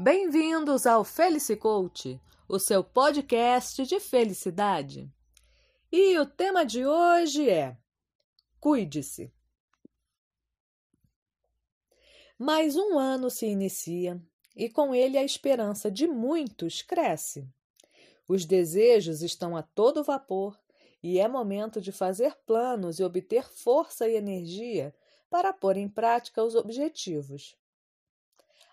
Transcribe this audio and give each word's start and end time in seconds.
Bem-vindos 0.00 0.86
ao 0.86 1.02
Felicicoach, 1.02 2.20
o 2.48 2.60
seu 2.60 2.84
podcast 2.84 3.84
de 3.84 3.98
felicidade. 3.98 5.12
E 5.90 6.16
o 6.20 6.24
tema 6.24 6.64
de 6.64 6.86
hoje 6.86 7.50
é 7.50 7.76
Cuide-se. 8.60 9.32
Mais 12.38 12.76
um 12.76 12.96
ano 12.96 13.28
se 13.28 13.46
inicia 13.46 14.22
e 14.54 14.68
com 14.68 14.94
ele 14.94 15.18
a 15.18 15.24
esperança 15.24 15.90
de 15.90 16.06
muitos 16.06 16.80
cresce. 16.80 17.48
Os 18.28 18.44
desejos 18.44 19.20
estão 19.20 19.56
a 19.56 19.64
todo 19.64 20.04
vapor 20.04 20.56
e 21.02 21.18
é 21.18 21.26
momento 21.26 21.80
de 21.80 21.90
fazer 21.90 22.36
planos 22.46 23.00
e 23.00 23.02
obter 23.02 23.50
força 23.50 24.08
e 24.08 24.14
energia 24.14 24.94
para 25.28 25.52
pôr 25.52 25.76
em 25.76 25.88
prática 25.88 26.44
os 26.44 26.54
objetivos. 26.54 27.58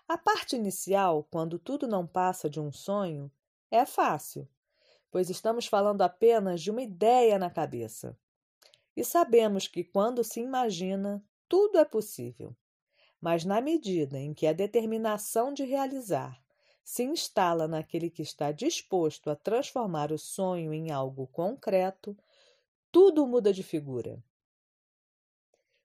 A 0.08 0.16
parte 0.16 0.54
inicial, 0.54 1.26
quando 1.30 1.58
tudo 1.58 1.88
não 1.88 2.06
passa 2.06 2.48
de 2.48 2.60
um 2.60 2.70
sonho, 2.70 3.30
é 3.70 3.84
fácil, 3.84 4.48
pois 5.10 5.28
estamos 5.28 5.66
falando 5.66 6.02
apenas 6.02 6.62
de 6.62 6.70
uma 6.70 6.82
ideia 6.82 7.38
na 7.38 7.50
cabeça. 7.50 8.16
E 8.96 9.04
sabemos 9.04 9.66
que 9.66 9.82
quando 9.82 10.22
se 10.22 10.40
imagina, 10.40 11.24
tudo 11.48 11.78
é 11.78 11.84
possível. 11.84 12.56
Mas 13.20 13.44
na 13.44 13.60
medida 13.60 14.16
em 14.18 14.32
que 14.32 14.46
a 14.46 14.52
determinação 14.52 15.52
de 15.52 15.64
realizar 15.64 16.40
se 16.84 17.02
instala 17.02 17.66
naquele 17.66 18.08
que 18.08 18.22
está 18.22 18.52
disposto 18.52 19.28
a 19.28 19.34
transformar 19.34 20.12
o 20.12 20.18
sonho 20.18 20.72
em 20.72 20.92
algo 20.92 21.26
concreto, 21.26 22.16
tudo 22.92 23.26
muda 23.26 23.52
de 23.52 23.64
figura. 23.64 24.22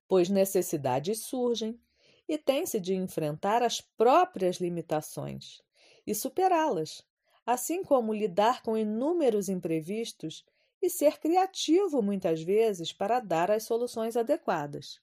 Pois 0.07 0.29
necessidades 0.29 1.21
surgem 1.21 1.81
e 2.31 2.37
tem-se 2.37 2.79
de 2.79 2.95
enfrentar 2.95 3.61
as 3.61 3.81
próprias 3.81 4.55
limitações 4.55 5.61
e 6.07 6.15
superá-las, 6.15 7.05
assim 7.45 7.83
como 7.83 8.13
lidar 8.13 8.63
com 8.63 8.77
inúmeros 8.77 9.49
imprevistos 9.49 10.45
e 10.81 10.89
ser 10.89 11.19
criativo 11.19 12.01
muitas 12.01 12.41
vezes 12.41 12.93
para 12.93 13.19
dar 13.19 13.51
as 13.51 13.63
soluções 13.63 14.15
adequadas. 14.15 15.01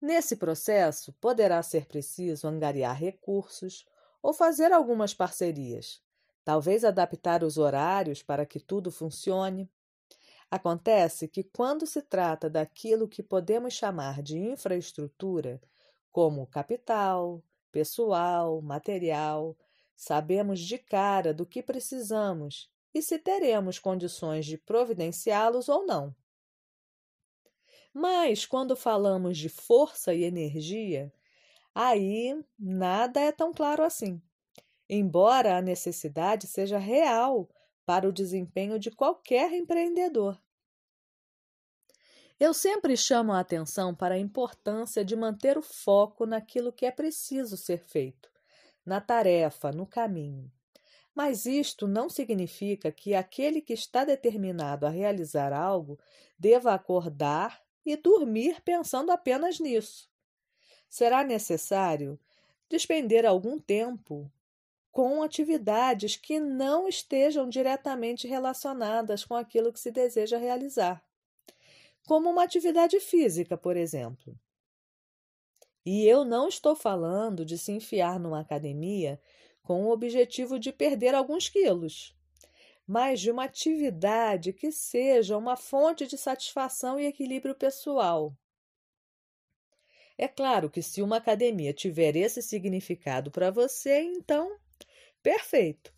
Nesse 0.00 0.36
processo, 0.36 1.12
poderá 1.14 1.60
ser 1.60 1.86
preciso 1.86 2.46
angariar 2.46 2.96
recursos 2.96 3.84
ou 4.22 4.32
fazer 4.32 4.72
algumas 4.72 5.12
parcerias, 5.12 6.00
talvez 6.44 6.84
adaptar 6.84 7.42
os 7.42 7.58
horários 7.58 8.22
para 8.22 8.46
que 8.46 8.60
tudo 8.60 8.92
funcione. 8.92 9.68
Acontece 10.48 11.26
que, 11.26 11.42
quando 11.42 11.84
se 11.84 12.00
trata 12.00 12.48
daquilo 12.48 13.08
que 13.08 13.24
podemos 13.24 13.74
chamar 13.74 14.22
de 14.22 14.38
infraestrutura, 14.38 15.60
como 16.12 16.46
capital, 16.46 17.42
pessoal, 17.70 18.60
material, 18.60 19.56
sabemos 19.96 20.60
de 20.60 20.78
cara 20.78 21.32
do 21.32 21.46
que 21.46 21.62
precisamos 21.62 22.70
e 22.92 23.02
se 23.02 23.18
teremos 23.18 23.78
condições 23.78 24.46
de 24.46 24.58
providenciá-los 24.58 25.68
ou 25.68 25.86
não. 25.86 26.14
Mas 27.92 28.46
quando 28.46 28.76
falamos 28.76 29.36
de 29.36 29.48
força 29.48 30.14
e 30.14 30.24
energia, 30.24 31.12
aí 31.74 32.40
nada 32.58 33.20
é 33.20 33.32
tão 33.32 33.52
claro 33.52 33.82
assim. 33.82 34.20
Embora 34.88 35.56
a 35.56 35.62
necessidade 35.62 36.46
seja 36.46 36.78
real 36.78 37.48
para 37.84 38.08
o 38.08 38.12
desempenho 38.12 38.78
de 38.78 38.90
qualquer 38.90 39.52
empreendedor. 39.52 40.40
Eu 42.40 42.54
sempre 42.54 42.96
chamo 42.96 43.32
a 43.32 43.40
atenção 43.40 43.94
para 43.94 44.14
a 44.14 44.18
importância 44.18 45.04
de 45.04 45.14
manter 45.14 45.58
o 45.58 45.62
foco 45.62 46.24
naquilo 46.24 46.72
que 46.72 46.86
é 46.86 46.90
preciso 46.90 47.54
ser 47.54 47.84
feito, 47.84 48.30
na 48.82 48.98
tarefa, 48.98 49.70
no 49.70 49.86
caminho. 49.86 50.50
Mas 51.14 51.44
isto 51.44 51.86
não 51.86 52.08
significa 52.08 52.90
que 52.90 53.14
aquele 53.14 53.60
que 53.60 53.74
está 53.74 54.06
determinado 54.06 54.86
a 54.86 54.88
realizar 54.88 55.52
algo 55.52 55.98
deva 56.38 56.72
acordar 56.72 57.60
e 57.84 57.94
dormir 57.94 58.62
pensando 58.62 59.12
apenas 59.12 59.60
nisso. 59.60 60.10
Será 60.88 61.22
necessário 61.22 62.18
despender 62.70 63.26
algum 63.26 63.58
tempo 63.58 64.32
com 64.90 65.22
atividades 65.22 66.16
que 66.16 66.40
não 66.40 66.88
estejam 66.88 67.50
diretamente 67.50 68.26
relacionadas 68.26 69.26
com 69.26 69.34
aquilo 69.34 69.70
que 69.70 69.78
se 69.78 69.90
deseja 69.90 70.38
realizar 70.38 71.04
como 72.06 72.30
uma 72.30 72.44
atividade 72.44 72.98
física, 73.00 73.56
por 73.56 73.76
exemplo. 73.76 74.38
E 75.84 76.06
eu 76.06 76.24
não 76.24 76.48
estou 76.48 76.76
falando 76.76 77.44
de 77.44 77.56
se 77.56 77.72
enfiar 77.72 78.20
numa 78.20 78.40
academia 78.40 79.20
com 79.62 79.84
o 79.84 79.90
objetivo 79.90 80.58
de 80.58 80.72
perder 80.72 81.14
alguns 81.14 81.48
quilos, 81.48 82.14
mas 82.86 83.20
de 83.20 83.30
uma 83.30 83.44
atividade 83.44 84.52
que 84.52 84.72
seja 84.72 85.36
uma 85.36 85.56
fonte 85.56 86.06
de 86.06 86.18
satisfação 86.18 86.98
e 86.98 87.06
equilíbrio 87.06 87.54
pessoal. 87.54 88.36
É 90.18 90.28
claro 90.28 90.68
que 90.68 90.82
se 90.82 91.00
uma 91.00 91.16
academia 91.16 91.72
tiver 91.72 92.14
esse 92.14 92.42
significado 92.42 93.30
para 93.30 93.50
você, 93.50 94.02
então, 94.02 94.58
perfeito. 95.22 95.94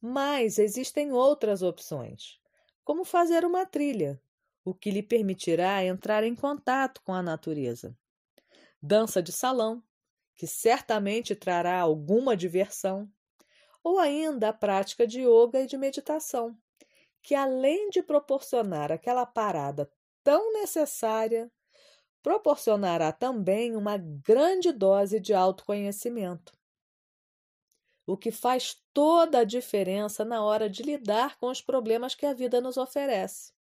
Mas 0.00 0.58
existem 0.58 1.12
outras 1.12 1.62
opções, 1.62 2.40
como 2.82 3.04
fazer 3.04 3.44
uma 3.44 3.64
trilha, 3.64 4.20
o 4.64 4.74
que 4.74 4.90
lhe 4.90 5.02
permitirá 5.02 5.84
entrar 5.84 6.24
em 6.24 6.34
contato 6.34 7.00
com 7.02 7.12
a 7.12 7.22
natureza. 7.22 7.96
Dança 8.82 9.22
de 9.22 9.32
salão, 9.32 9.82
que 10.34 10.46
certamente 10.46 11.34
trará 11.34 11.80
alguma 11.80 12.36
diversão, 12.36 13.10
ou 13.82 13.98
ainda 13.98 14.50
a 14.50 14.52
prática 14.52 15.06
de 15.06 15.20
yoga 15.20 15.60
e 15.60 15.66
de 15.66 15.76
meditação, 15.76 16.56
que 17.22 17.34
além 17.34 17.90
de 17.90 18.02
proporcionar 18.02 18.92
aquela 18.92 19.26
parada 19.26 19.90
tão 20.22 20.52
necessária, 20.52 21.50
proporcionará 22.22 23.12
também 23.12 23.74
uma 23.74 23.96
grande 23.96 24.72
dose 24.72 25.18
de 25.18 25.32
autoconhecimento. 25.32 26.52
O 28.06 28.16
que 28.16 28.30
faz 28.30 28.82
toda 28.92 29.40
a 29.40 29.44
diferença 29.44 30.24
na 30.24 30.42
hora 30.42 30.68
de 30.68 30.82
lidar 30.82 31.38
com 31.38 31.46
os 31.46 31.62
problemas 31.62 32.14
que 32.14 32.26
a 32.26 32.34
vida 32.34 32.60
nos 32.60 32.76
oferece. 32.76 33.52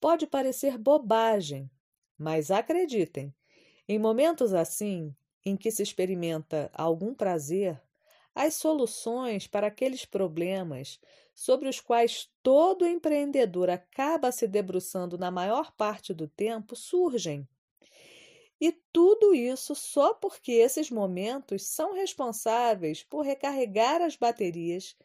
Pode 0.00 0.26
parecer 0.26 0.78
bobagem, 0.78 1.70
mas 2.16 2.50
acreditem, 2.50 3.34
em 3.88 3.98
momentos 3.98 4.54
assim, 4.54 5.14
em 5.44 5.56
que 5.56 5.70
se 5.70 5.82
experimenta 5.82 6.70
algum 6.72 7.14
prazer, 7.14 7.80
as 8.34 8.54
soluções 8.54 9.48
para 9.48 9.66
aqueles 9.66 10.04
problemas 10.04 11.00
sobre 11.34 11.68
os 11.68 11.80
quais 11.80 12.30
todo 12.42 12.86
empreendedor 12.86 13.70
acaba 13.70 14.30
se 14.30 14.46
debruçando 14.46 15.18
na 15.18 15.30
maior 15.30 15.72
parte 15.72 16.14
do 16.14 16.28
tempo 16.28 16.76
surgem. 16.76 17.48
E 18.60 18.72
tudo 18.92 19.34
isso 19.34 19.74
só 19.74 20.14
porque 20.14 20.52
esses 20.52 20.90
momentos 20.90 21.62
são 21.62 21.94
responsáveis 21.94 23.02
por 23.02 23.22
recarregar 23.22 24.02
as 24.02 24.16
baterias 24.16 24.96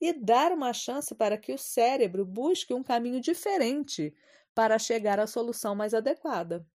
e 0.00 0.12
dar 0.12 0.52
uma 0.52 0.72
chance 0.72 1.14
para 1.14 1.36
que 1.36 1.52
o 1.52 1.58
cérebro 1.58 2.24
busque 2.24 2.72
um 2.72 2.82
caminho 2.82 3.20
diferente 3.20 4.14
para 4.54 4.78
chegar 4.78 5.18
à 5.18 5.26
solução 5.26 5.74
mais 5.74 5.94
adequada. 5.94 6.66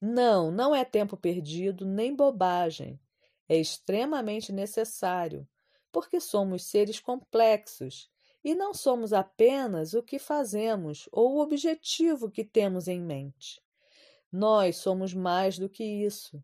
Não, 0.00 0.50
não 0.50 0.74
é 0.74 0.84
tempo 0.84 1.16
perdido 1.16 1.84
nem 1.84 2.14
bobagem. 2.14 3.00
É 3.48 3.56
extremamente 3.56 4.52
necessário, 4.52 5.48
porque 5.90 6.20
somos 6.20 6.64
seres 6.64 7.00
complexos 7.00 8.10
e 8.44 8.54
não 8.54 8.74
somos 8.74 9.12
apenas 9.12 9.94
o 9.94 10.02
que 10.02 10.18
fazemos 10.18 11.08
ou 11.10 11.34
o 11.34 11.40
objetivo 11.40 12.30
que 12.30 12.44
temos 12.44 12.86
em 12.86 13.00
mente. 13.00 13.62
Nós 14.30 14.76
somos 14.76 15.14
mais 15.14 15.58
do 15.58 15.68
que 15.68 15.82
isso. 15.82 16.42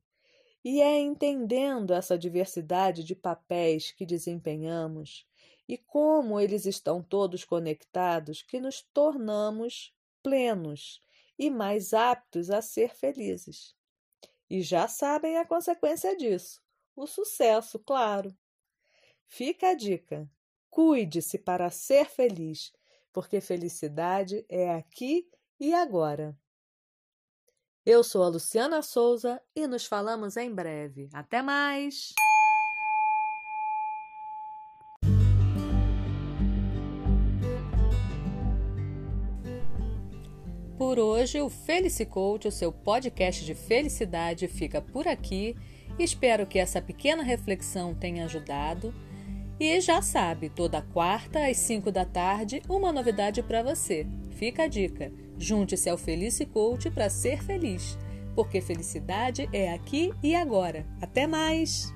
E 0.64 0.80
é 0.80 0.98
entendendo 0.98 1.92
essa 1.92 2.16
diversidade 2.16 3.02
de 3.02 3.16
papéis 3.16 3.90
que 3.90 4.06
desempenhamos 4.06 5.26
e 5.68 5.76
como 5.76 6.38
eles 6.38 6.66
estão 6.66 7.02
todos 7.02 7.44
conectados 7.44 8.42
que 8.42 8.60
nos 8.60 8.82
tornamos 8.92 9.94
plenos 10.22 11.00
e 11.38 11.50
mais 11.50 11.92
aptos 11.92 12.50
a 12.50 12.62
ser 12.62 12.94
felizes. 12.94 13.74
E 14.48 14.62
já 14.62 14.86
sabem 14.86 15.38
a 15.38 15.46
consequência 15.46 16.16
disso: 16.16 16.60
o 16.94 17.06
sucesso, 17.06 17.78
claro. 17.78 18.36
Fica 19.26 19.70
a 19.70 19.74
dica: 19.74 20.30
cuide-se 20.70 21.38
para 21.38 21.70
ser 21.70 22.04
feliz, 22.06 22.72
porque 23.12 23.40
felicidade 23.40 24.44
é 24.48 24.70
aqui 24.74 25.28
e 25.58 25.72
agora. 25.72 26.38
Eu 27.84 28.04
sou 28.04 28.22
a 28.22 28.28
Luciana 28.28 28.80
Souza 28.82 29.40
e 29.56 29.66
nos 29.66 29.86
falamos 29.86 30.36
em 30.36 30.54
breve. 30.54 31.08
Até 31.12 31.42
mais! 31.42 32.12
Por 40.78 40.98
hoje, 40.98 41.40
o 41.40 41.48
Felice 41.48 42.04
Coach, 42.06 42.48
o 42.48 42.52
seu 42.52 42.72
podcast 42.72 43.44
de 43.44 43.54
felicidade, 43.54 44.48
fica 44.48 44.80
por 44.80 45.06
aqui 45.06 45.56
Espero 45.98 46.46
que 46.46 46.58
essa 46.58 46.80
pequena 46.80 47.22
reflexão 47.22 47.94
tenha 47.94 48.24
ajudado. 48.24 48.94
E 49.60 49.80
já 49.80 50.02
sabe, 50.02 50.48
toda 50.48 50.82
quarta 50.82 51.46
às 51.46 51.56
5 51.58 51.92
da 51.92 52.04
tarde, 52.04 52.62
uma 52.68 52.92
novidade 52.92 53.42
para 53.42 53.62
você. 53.62 54.06
Fica 54.32 54.64
a 54.64 54.66
dica: 54.66 55.12
junte-se 55.42 55.90
ao 55.90 55.98
Felice 55.98 56.46
Coach 56.46 56.88
para 56.90 57.10
ser 57.10 57.42
feliz, 57.42 57.98
porque 58.34 58.60
felicidade 58.60 59.48
é 59.52 59.72
aqui 59.72 60.12
e 60.22 60.34
agora. 60.34 60.86
Até 61.00 61.26
mais! 61.26 61.92